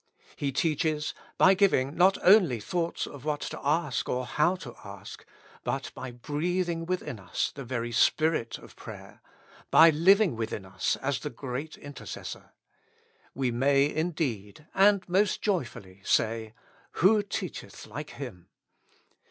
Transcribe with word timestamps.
He 0.35 0.51
teaches, 0.51 1.13
by 1.37 1.53
giving 1.53 1.95
not 1.95 2.17
only 2.23 2.59
thoughts 2.59 3.05
of 3.05 3.23
what 3.23 3.41
to 3.41 3.59
ask 3.63 4.09
or 4.09 4.25
how 4.25 4.55
to 4.55 4.73
ask, 4.83 5.23
but 5.63 5.91
by 5.93 6.09
breathing 6.09 6.87
within 6.87 7.19
us 7.19 7.51
the 7.53 7.63
very 7.63 7.91
spirit 7.91 8.57
of 8.57 8.75
prayer, 8.75 9.21
by 9.69 9.91
living 9.91 10.35
within 10.35 10.65
us 10.65 10.95
as 11.03 11.19
the 11.19 11.29
Great 11.29 11.77
Intercessor. 11.77 12.49
We 13.35 13.51
may, 13.51 13.93
indeed, 13.93 14.65
and 14.73 15.07
most 15.07 15.39
joyfully, 15.43 16.01
say, 16.03 16.55
"Who 16.93 17.21
teacheth 17.21 17.85
like 17.85 18.09
Him?" 18.09 18.47